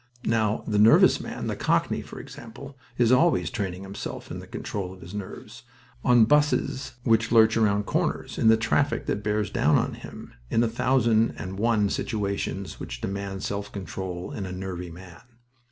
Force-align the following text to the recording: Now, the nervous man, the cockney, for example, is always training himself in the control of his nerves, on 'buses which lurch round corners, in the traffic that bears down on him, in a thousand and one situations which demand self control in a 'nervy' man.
Now, 0.25 0.63
the 0.65 0.79
nervous 0.79 1.21
man, 1.21 1.45
the 1.45 1.55
cockney, 1.55 2.01
for 2.01 2.19
example, 2.19 2.75
is 2.97 3.11
always 3.11 3.51
training 3.51 3.83
himself 3.83 4.31
in 4.31 4.39
the 4.39 4.47
control 4.47 4.91
of 4.91 5.01
his 5.01 5.13
nerves, 5.13 5.61
on 6.03 6.25
'buses 6.25 6.93
which 7.03 7.31
lurch 7.31 7.55
round 7.55 7.85
corners, 7.85 8.39
in 8.39 8.47
the 8.47 8.57
traffic 8.57 9.05
that 9.05 9.21
bears 9.21 9.51
down 9.51 9.77
on 9.77 9.93
him, 9.93 10.33
in 10.49 10.63
a 10.63 10.67
thousand 10.67 11.35
and 11.37 11.59
one 11.59 11.87
situations 11.87 12.79
which 12.79 12.99
demand 12.99 13.43
self 13.43 13.71
control 13.71 14.31
in 14.31 14.47
a 14.47 14.51
'nervy' 14.51 14.89
man. 14.89 15.21